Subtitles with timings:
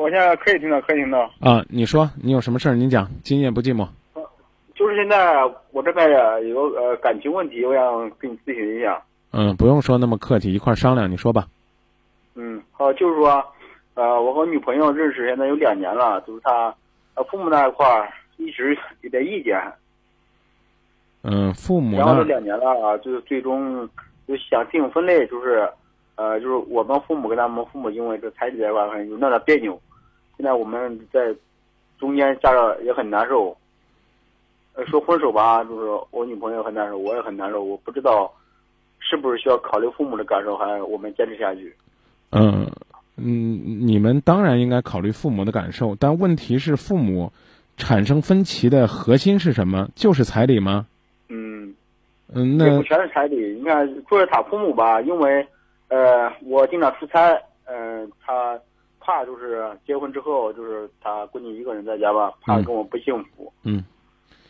[0.00, 1.30] 我现在可以听到，可以听到。
[1.40, 2.74] 啊，你说你有什么事儿？
[2.74, 3.86] 你讲，今夜不寂寞。
[4.74, 6.08] 就是现在我这边
[6.48, 8.98] 有个呃感情问题，我想跟你咨询一下。
[9.32, 11.10] 嗯，不用说那么客气，一块儿商量。
[11.10, 11.46] 你说吧。
[12.34, 13.44] 嗯，好，就是说，
[13.92, 16.74] 呃，我和女朋友认识现在有两年了，就是她，
[17.14, 19.60] 呃，父母那一块儿一直有点意见。
[21.24, 23.86] 嗯，父母然后这两年了，就是最终
[24.26, 25.68] 就想进行分类，就是，
[26.14, 29.78] 呃，就是我们父母跟他们父母因为这彩礼这块儿有那点别扭。
[30.40, 31.34] 现在我们在
[31.98, 33.54] 中间夹着也很难受。
[34.72, 37.62] 呃，说分手吧，就是我女朋友很难受，我也很难受。
[37.62, 38.32] 我不知道
[39.00, 41.76] 是不是需要考虑父母的感受，还我们坚持下去。
[42.30, 42.66] 嗯
[43.18, 47.30] 嗯，你们当然应该考虑父母的感受，但问题是父母
[47.76, 49.86] 产生分歧的核心是什么？
[49.94, 50.86] 就是彩礼吗？
[51.28, 51.74] 嗯
[52.32, 53.58] 嗯，那不全是彩礼。
[53.58, 55.46] 你看，作为他父母吧，因为
[55.88, 58.58] 呃，我经常出差，嗯，他。
[59.10, 63.52] 怕就是结婚之后，就是他闺女一个人在家吧，怕跟我不幸福。
[63.64, 63.84] 嗯。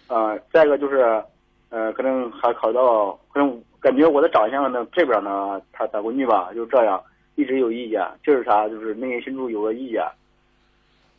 [0.06, 1.22] 啊，再一个就是，
[1.70, 7.02] 呃，可能还考虑到，可能感觉我的长相呢，这边呢，他他闺女吧，就这样，
[7.36, 10.02] 一直有意见，就是他就是内心深处有个意见。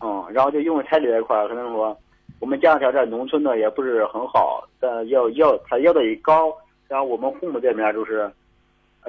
[0.01, 1.97] 嗯，然后就因为彩礼这块，可能说
[2.39, 6.53] 我们家庭条件农村的也不是很好，但要要他要的也高，
[6.87, 8.29] 然后我们父母这边就是，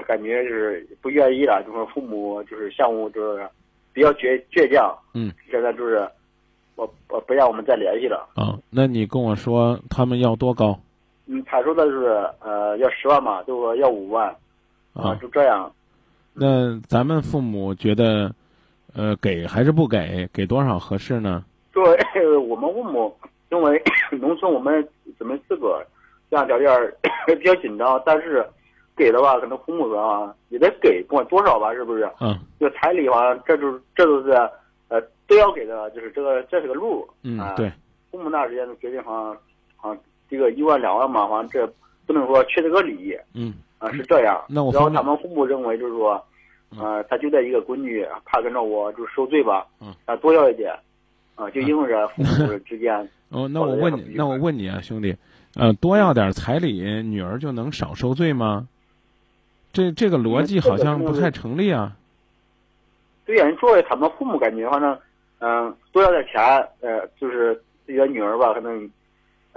[0.06, 3.46] 感觉就是不愿意了，就说父母就是项目就是。
[3.92, 6.08] 比较倔倔强，嗯，现在就是
[6.76, 8.28] 我我不让我们再联系了。
[8.34, 10.78] 啊，那你跟我说他们要多高？
[11.26, 14.34] 嗯，他说的是呃要十万嘛，就说要五万，
[14.94, 15.70] 啊，就这样。
[16.34, 18.34] 那咱们父母觉得，
[18.94, 20.28] 呃，给还是不给？
[20.32, 21.44] 给多少合适呢？
[21.72, 23.14] 作为，我们父母
[23.50, 24.86] 因为 农村我们
[25.18, 25.84] 姊妹四个，
[26.30, 26.94] 家庭条件
[27.38, 28.44] 比较紧张，但是。
[28.96, 32.08] 给的话，可能父母说啊，也得给，不管多少吧，是不是？
[32.20, 32.38] 嗯。
[32.60, 34.30] 就彩礼话，这就这都是，
[34.88, 37.08] 呃，都要给的，就是这个，这是个路。
[37.22, 37.72] 嗯，对。
[38.10, 39.36] 父母那时间就决定，好像，
[39.76, 41.66] 好像这个一万两万嘛，好像这
[42.06, 43.16] 不能说缺这个礼。
[43.34, 43.54] 嗯。
[43.78, 44.44] 啊，是这样。
[44.48, 44.72] 那我。
[44.72, 46.22] 然后他们父母认为就是说，
[46.78, 49.66] 呃，他就带一个闺女，怕跟着我就受罪吧。
[49.80, 49.94] 嗯。
[50.04, 50.72] 啊，多要一点，
[51.34, 53.08] 啊，就因为这父母之间。
[53.30, 55.16] 哦，那我问你，那我问你啊，兄弟，
[55.56, 58.68] 呃，多要点彩礼，女儿就能少受罪吗？
[59.72, 61.96] 这这个逻辑好像不太成立啊。
[63.24, 64.98] 对呀，你作为他们父母，感觉反正，
[65.38, 66.42] 嗯，多要点钱，
[66.80, 67.54] 呃，就是
[67.86, 68.90] 自己的女儿吧，可能，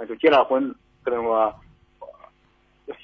[0.08, 0.72] 就结了婚，
[1.02, 1.52] 可能说，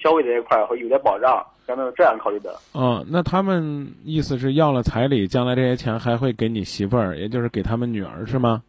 [0.00, 2.54] 消费这一块会有点保障，可能这样考虑的。
[2.72, 8.62] 哦，那他们意思是要了彩礼，将来这些钱还会给你媳妇儿，也就是给他们女儿，是吗？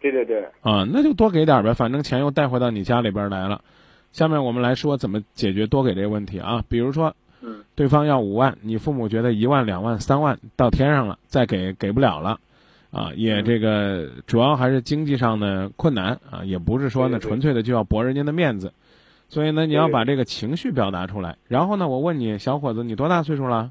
[0.00, 0.44] 对对对。
[0.60, 3.62] 啊，那就多给点呗，反正钱又带回到你家里边来了。
[4.12, 7.14] 下面我们来说怎么解决多给这个问题啊，比如说。
[7.42, 12.38] 嗯，对方要五万，你父母觉得一万、两万、三万到天上了，再给给不了了，
[12.90, 18.72] 啊，也这个主要还是经济上的困难啊，也不是说呢纯粹的就要驳人家的面子，
[19.30, 21.36] 所以呢你要把这个情绪表达出来。
[21.48, 23.70] 然后呢，我问你，小伙子，你多大岁数了？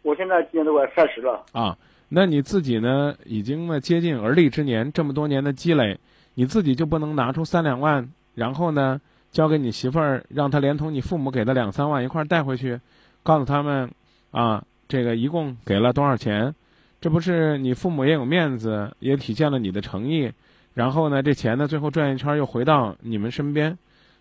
[0.00, 1.44] 我现在今年都快三十了。
[1.52, 1.76] 啊，
[2.08, 5.98] 那你自己呢，已经呢接近而立之年，这么多年的积累，
[6.34, 8.98] 你自己就不能拿出三两万，然后呢？
[9.30, 12.80] 交给你媳妇儿，让她连同你父母给的两三万一块儿带回去，
[13.22, 13.90] 告诉他们，
[14.30, 16.54] 啊，这个一共给了多少钱？
[17.00, 20.32] 这不是你父母也有面子，也体现了你的诚意。
[20.74, 23.76] 然后呢，这钱呢，最后转一圈又回到你们身边，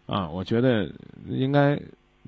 [0.06, 0.92] 啊，我觉得
[1.28, 1.80] 应该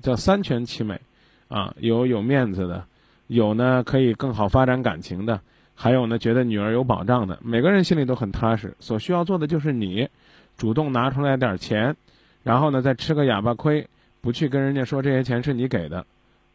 [0.02, 1.00] 叫三全其美，
[1.48, 2.84] 啊，有有面子的，
[3.26, 5.40] 有呢可以更好发展感情的，
[5.74, 8.74] 还有呢觉得女儿有保障的，每个人心里都很踏实。
[8.80, 10.08] 所需要做的就是你，
[10.56, 11.96] 主动拿出来点钱。
[12.42, 13.86] 然后呢，再吃个哑巴亏，
[14.22, 16.04] 不去跟人家说这些钱是你给的，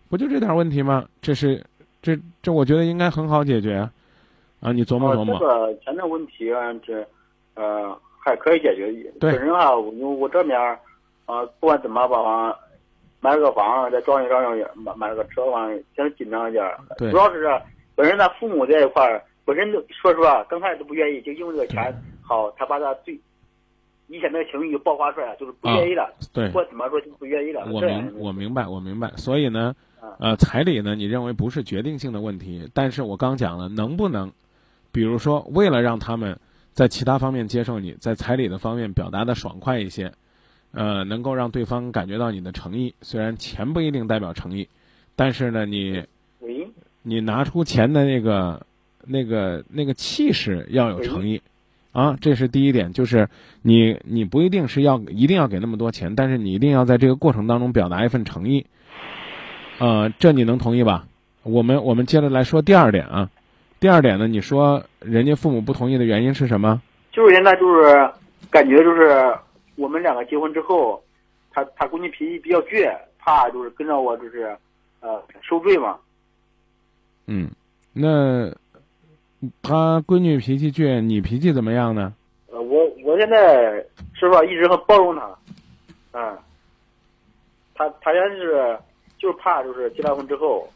[0.10, 1.06] 不就这点问题吗？
[1.22, 1.64] 这是，
[2.02, 3.88] 这这，我觉得应该很好解决，
[4.62, 5.38] 啊，你琢磨琢磨。
[5.38, 7.08] 这个钱的问题啊，这，
[7.54, 8.92] 呃，还可以解决。
[9.20, 9.34] 对。
[9.34, 10.60] 本身啊，我我这面
[11.28, 12.58] 啊，不管怎么吧，
[13.22, 16.68] 买了个房，再装修装修，买买了个车，完先紧张一点。
[16.98, 17.12] 对。
[17.12, 17.48] 主要是
[17.94, 21.94] 本身他父母这一块儿，本身都说实话，刚开始都不愿意，就因为这个钱
[22.24, 23.20] 好，他把他最。
[24.08, 26.14] 以前那个情绪就爆发出来了，就是不愿意了。
[26.32, 27.66] 对，或怎么说就不愿意了。
[27.72, 29.76] 我明我明白我明白，所以呢，
[30.20, 34.32] 呃，彩礼呢，你认为不是决定性的问题，但是我刚讲了，能不能，
[34.92, 36.38] 比如说为了让他们
[36.72, 40.12] 在其他方面接受你，在彩礼的方面表达的爽快一些，
[40.72, 42.94] 呃，能够让对方感觉到你的诚意。
[43.02, 44.68] 虽然钱不一定代表诚意，
[45.16, 46.04] 但是呢，你
[47.02, 48.66] 你拿出钱的那个
[49.04, 51.42] 那个那个气势要有诚意。
[51.96, 53.30] 啊，这是第一点，就是
[53.62, 58.66] 你你不一定是要一定要给那么多钱，但是你一定要在这个过程当中表达一份诚意。
[59.80, 61.06] 呃，这你能同意吧？
[61.44, 63.30] 我们我们接着来说第二点啊，
[63.80, 63.88] 第。
[63.88, 66.82] 二点呢，你说人家父母不同意的原因是什么？
[67.14, 68.12] 就是现在就是
[68.50, 69.34] 感觉就是
[69.78, 71.02] 我们两个结婚之后，
[71.54, 74.54] 他他闺女脾气比较倔，怕就是跟着我就是
[75.00, 75.96] 呃受罪嘛。
[77.28, 77.50] 嗯，
[77.94, 78.52] 那
[79.62, 82.14] 他闺女脾气倔，你脾气怎么样呢？
[82.52, 85.38] 呃，我我现在是吧，一直很包容他，
[86.14, 86.38] 嗯，
[87.74, 88.80] 他他现在是
[89.18, 90.68] 就是怕就是结了婚之后，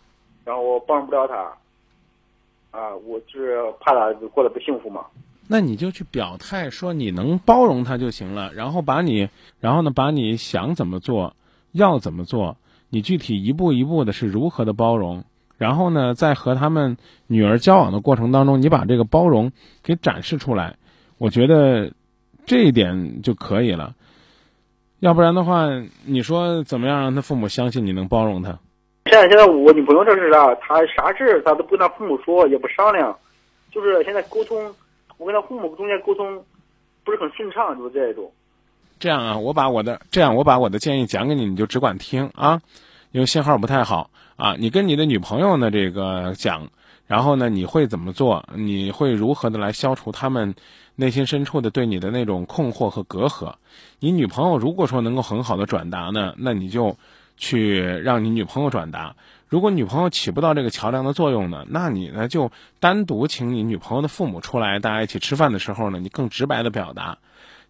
[0.43, 5.05] 然后我帮不了他，啊，我就是怕他过得不幸福嘛。
[5.47, 9.29] 那你就去表态说你能包容他就行了，然后把你，
[9.59, 11.35] 然后呢，把你想怎么做，
[11.71, 12.57] 要怎么做，
[12.89, 15.23] 你具体一步一步的是如何的包容，
[15.59, 16.97] 然后呢，在和他们
[17.27, 19.51] 女儿交往的过程当中，你把这个包容
[19.83, 20.75] 给展示出来，
[21.19, 21.91] 我觉得
[22.47, 23.93] 这一点就可以了。
[25.01, 25.67] 要不然的话，
[26.05, 28.57] 你说怎么样让他父母相信你能包容他？
[29.05, 30.55] 现在现在我女朋友这是啥？
[30.55, 33.15] 她啥事她都不跟她父母说，也不商量，
[33.71, 34.57] 就是现在沟通。
[35.17, 36.41] 我跟他父母中间沟通
[37.03, 38.31] 不是很顺畅，就是这种。
[38.99, 42.61] 这样啊，我把我的这样，我把我的建议讲给你，你就只管听啊，
[43.11, 44.55] 因为信号不太好啊。
[44.57, 46.69] 你跟你的女朋友呢这个讲，
[47.07, 48.47] 然后呢你会怎么做？
[48.55, 50.55] 你会如何的来消除他们
[50.95, 53.53] 内心深处的对你的那种困惑和隔阂？
[53.99, 56.97] 你女朋友如果说能够很好的转达呢，那你就
[57.37, 59.15] 去让你女朋友转达。
[59.47, 67.17] 如果女朋友起不到这个桥梁的作用呢，那你呢就单独请你女朋友的父母出来，大家一起吃饭的时候呢，你更直白的表达。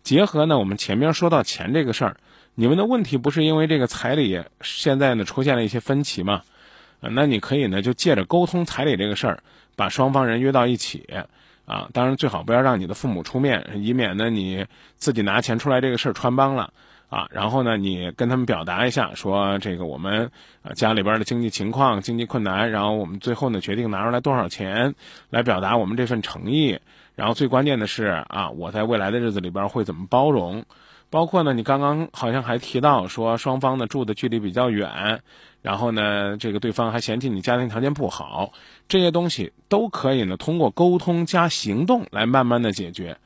[0.03, 2.18] 结合呢，我们前面说到钱这个事儿，
[2.59, 6.41] 你们的问题不是因为这个彩礼现在呢出现了一些分歧吗？
[7.00, 9.41] 那你可以呢就借着沟通彩礼这个事儿，
[9.77, 11.07] 把双方人约到一起
[11.65, 14.65] 啊，当然最好不要让你的父母出面，以免呢你
[14.97, 16.73] 自己拿钱出来这个事儿穿帮了。
[17.07, 20.29] 啊，然后呢，你跟他们表达一下，说这个我们
[20.75, 24.94] 家里边的经济情况、经济困难，然后我们最后呢决定拿出来多少钱
[25.29, 26.77] 来表达我们这份诚意。
[27.15, 30.65] 然后最关键的是啊，我在未来的日子里边会怎么包容，
[31.09, 35.21] 包括呢，你刚刚好像还提到说双方呢住的距离比较远，
[35.61, 38.51] 然后呢这个对方还嫌弃你家庭条件不好，
[38.88, 43.17] 这些东西都可以呢通过沟通加行动来慢慢的解决。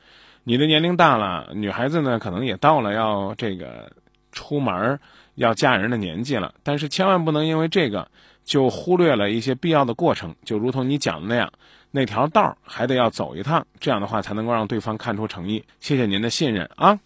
[0.44, 3.90] 你的年龄大了，女孩子呢可能也到了要这个
[4.32, 4.98] 出门
[5.34, 8.10] 要嫁人的年纪了，但是千万不能因为这个
[8.44, 11.52] 就忽略了一些必要的过程，就如同你讲的那样，
[11.90, 15.64] 那条道还得要走一趟，这样的话才能够让对方看出诚意。
[15.80, 16.98] 谢谢您的信任啊。